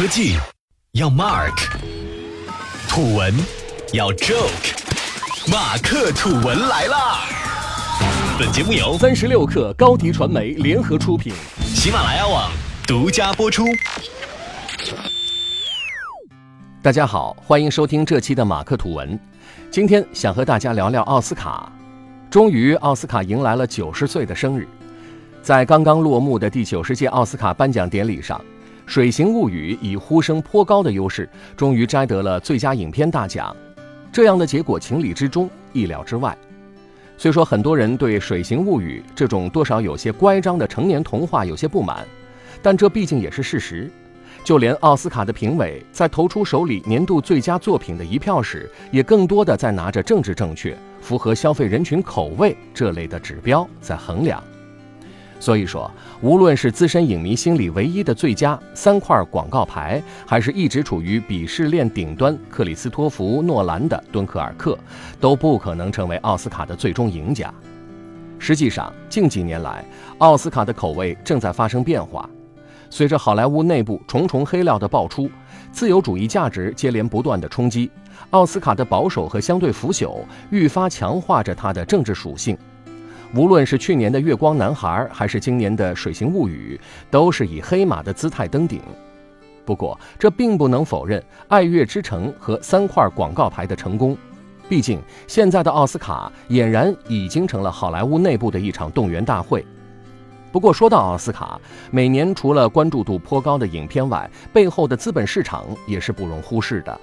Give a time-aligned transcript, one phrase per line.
[0.00, 0.36] 科技
[0.92, 1.72] 要 Mark，
[2.88, 3.34] 土文
[3.92, 7.24] 要 Joke，马克土文来啦！
[8.38, 12.48] 本节目由三十六克高迪传媒联合出品，喜马拉雅网
[12.86, 13.64] 独家播出。
[16.80, 19.18] 大家好，欢迎收听这期的马克土文。
[19.68, 21.72] 今天想和大家聊聊奥斯卡。
[22.30, 24.68] 终于，奥斯卡迎来了九十岁的生日。
[25.42, 28.38] 在刚刚落幕的第九十届奥斯卡颁奖典礼上，
[28.88, 33.54] 《水形物语》以呼声颇高的优势，终于摘得了最佳影片大奖。
[34.10, 36.34] 这样的结果情理之中，意料之外。
[37.18, 42.08] 虽说很多人对《水形物语》这种多少有些乖张的成年童话有些不满，
[42.62, 43.90] 但这毕竟也是事实。
[44.42, 54.42] 就连奥斯卡的评委在投出手里年度最佳作品的一票时，也更多的在拿着政治正确、符合消费人群口味这类的指标在衡量。
[55.40, 64.72] 所以说，无论是资深影迷心里唯一的最佳三块广告牌，还是一直处于鄙视链顶端克里斯托弗·诺兰的《敦刻尔克》，
[65.20, 67.52] 都不可能成为奥斯卡的最终赢家。
[68.40, 69.84] 实际上，近几年来，
[70.18, 72.28] 奥斯卡的口味正在发生变化。
[72.90, 75.30] 随着好莱坞内部重重黑料的爆出，
[75.70, 77.90] 自由主义价值接连不断的冲击，
[78.30, 82.56] 奥斯卡的保守和相对腐朽愈发强化着它的政治属性。
[83.34, 88.80] 无论是去年的《月光男孩》，还是今年的《水形物语》，都是以黑马的姿态登顶。
[89.66, 94.16] 不过，这并不能否认《爱乐之城》和三块广告牌的成功。
[94.66, 99.64] 毕竟，现在的奥斯卡俨然已经成了好莱坞内部的一场动员大会。
[100.50, 106.98] 不过，说到奥斯卡，每年除了关注度颇高的影片外，背后的资本市场也是不容忽视的。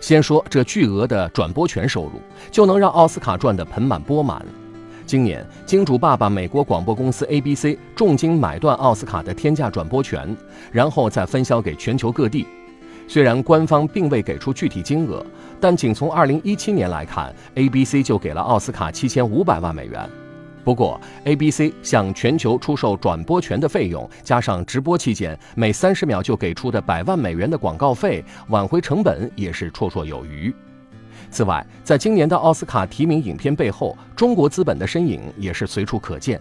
[0.00, 4.44] 先说这巨额的转播权收入，就能让奥斯卡赚得盆满钵满。
[5.10, 10.36] 今年，金主爸爸美国广播公司 ABC 重金买断奥斯卡的天价转播权，
[10.70, 12.46] 然后再分销给全球各地。
[13.08, 15.26] 虽然官方并未给出具体金额，
[15.60, 20.08] 但仅从2017年来看，ABC 就给了奥斯卡7500万美元。
[20.62, 30.54] 不过，ABC 向全球出售转播权的费用，加上直播期间每30秒就给出的百万美元的广告费，挽回成本也是绰绰有余。
[31.30, 36.40] 此外，在今年的奥斯卡提名影片背后，中国资本的身影也是随处可见。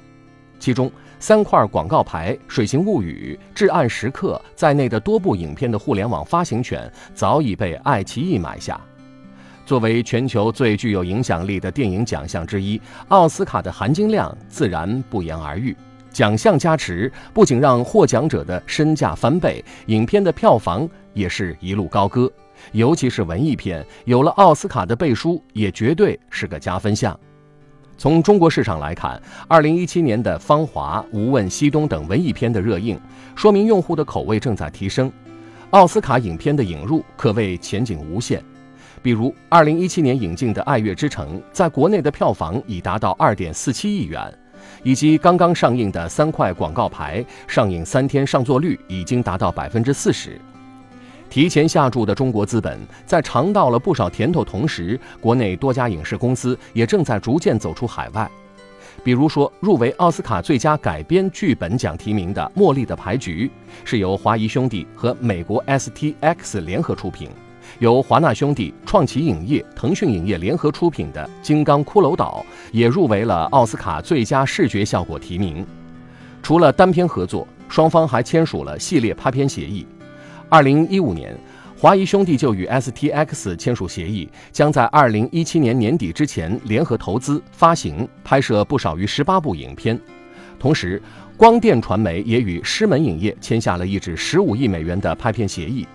[0.60, 8.80] 其中，三块广告牌《水形物语》《至暗时刻》在内的多部影片的互联网发行权早已被爱奇艺买下。
[9.66, 15.76] 作为全球最具有影响力的电影奖项之一，奥斯卡的含金量自然不言而喻。
[16.12, 22.30] 奖项加持不仅让获奖者的身价翻倍，影片的票房也是一路高歌。
[22.72, 27.18] 尤其是文艺片，有了奥斯卡的背书，也绝对是个加分项。
[27.98, 32.98] 从中国市场来看，二零一七年的《芳华》《无问西东》等文艺片的热映，
[33.36, 35.12] 说明用户的口味正在提升。
[35.72, 38.42] 奥斯卡影片的引入可谓前景无限。
[39.02, 44.34] 比如，二零一七年引进的《爱乐之城》在国内的票房已达到二点四七亿元，
[44.84, 50.40] 以及刚刚上映的《三块广告牌》，上映三天上座率已经达到百分之四十。
[51.30, 58.30] 提前下注的中国资本，在尝到了不少甜头同时，国内多家影视公司也正在逐渐走出海外。
[59.04, 63.50] 比如说，入围奥斯卡最佳改编剧本奖提名的《茉莉的牌局》，
[63.88, 67.30] 是由华谊兄弟和美国 STX 联合出品；
[67.78, 75.66] 由华纳兄弟、创奇影业、腾讯影业联合出品的《金刚骷髅岛》，也入围了奥斯卡最佳视觉效果提名。
[76.42, 79.86] 除了单片合作，双方还签署了系列拍片协议。
[80.52, 81.38] 二零一五年，
[81.78, 90.00] 华谊兄弟就与 STX 签署协议，将在二零一七年年底之前联合投资、发行、拍摄不少于十八部影片。
[90.58, 91.00] 同时，
[91.38, 95.88] 光电传媒也与狮门影业签下了一纸十五亿美元的拍片协议。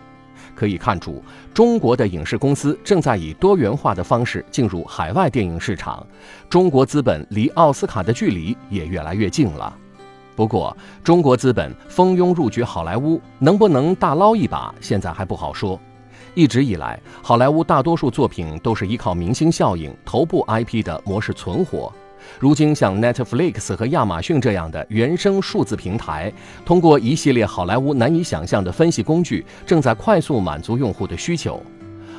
[0.55, 1.21] 可以看出，
[1.53, 6.07] 中国的影视公司正在以多元化的方式进入海外电影市场，
[6.49, 9.77] 中国资本离奥斯卡的距离也越来越近了。
[10.37, 15.79] 不过，中国资本蜂拥入局好莱坞，能不能大捞一把，现在还不好说。
[16.35, 21.93] 一直以来，好莱坞大多数作品都是依靠明星效应、头部 IP 的模式存活。
[22.41, 26.33] 如今，像 Netflix 和亚马逊这样的原生数字平台，
[26.65, 31.63] 通过一系列好莱坞难以想象的分析工具，正在快速满足用户的需求。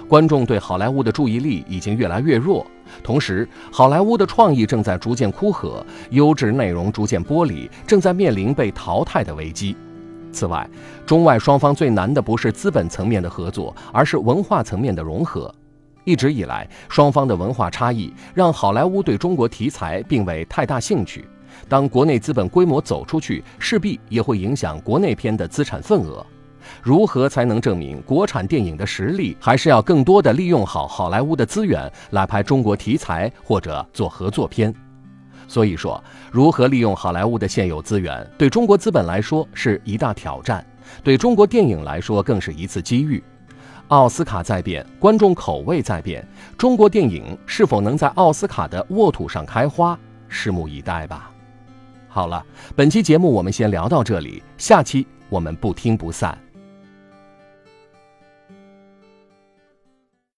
[0.07, 2.65] 观众对好莱坞的注意力已经越来越弱，
[3.03, 9.75] 同时，好莱坞的创意正在逐渐枯涸，优质内容逐渐剥离，正在面临被淘汰的危机。
[10.31, 10.69] 此外，
[11.05, 15.53] 中外双方最难的不是资本层面的合作，而是文化层面的融合。
[16.03, 21.27] 一直以来，双方的文化差异让好莱坞对中国题材并未太大兴趣。
[21.67, 26.23] 当国内资本规模走出去，势必也会影响国内片的资产份额。
[26.85, 29.35] 如何才能证明国产电影的实力？
[29.39, 34.71] 还是要更多的利用好好莱坞的资源来拍中国题材或者做合作片。
[35.47, 35.99] 所以说，
[36.31, 40.63] 如何利用好莱坞的现有资源，对中国资本来说是一大挑战，
[41.03, 43.23] 对中国电影来说更是一次机遇。
[43.87, 46.23] 奥斯卡在变，观众口味在变，
[46.55, 49.97] 中国电影是否能在奥斯卡的沃土上开花，
[50.29, 51.31] 拭目以待吧。
[52.07, 52.45] 好了，
[52.75, 56.37] 本期节目我们先聊到这里，下期我们不听不散。